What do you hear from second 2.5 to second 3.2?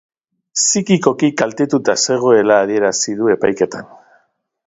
adierazi